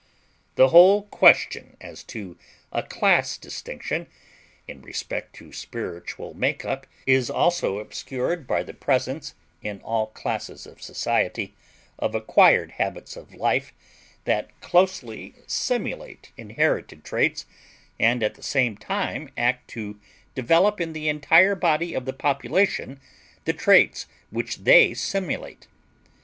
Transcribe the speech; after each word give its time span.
The 0.55 0.69
whole 0.69 1.03
question 1.03 1.77
as 1.79 2.03
to 2.05 2.35
a 2.73 2.81
class 2.81 3.37
distinction 3.37 4.07
in 4.67 4.81
respect 4.81 5.35
to 5.35 5.53
spiritual 5.53 6.33
make 6.33 6.65
up 6.65 6.87
is 7.05 7.29
also 7.29 7.77
obscured 7.77 8.47
by 8.47 8.63
the 8.63 8.73
presence, 8.73 9.35
in 9.61 9.79
all 9.81 10.07
classes 10.07 10.65
of 10.65 10.81
society, 10.81 11.53
of 11.99 12.15
acquired 12.15 12.71
habits 12.71 13.15
of 13.15 13.35
life 13.35 13.73
that 14.25 14.59
closely 14.59 15.35
simulate 15.45 16.31
inherited 16.35 17.03
traits 17.03 17.45
and 17.99 18.23
at 18.23 18.33
the 18.33 18.41
same 18.41 18.77
time 18.77 19.29
act 19.37 19.67
to 19.67 19.99
develop 20.33 20.81
in 20.81 20.93
the 20.93 21.09
entire 21.09 21.53
body 21.53 21.93
of 21.93 22.05
the 22.05 22.11
population 22.13 22.99
the 23.45 23.53
traits 23.53 24.07
which 24.31 24.57
they 24.63 24.95
simulate. 24.95 25.67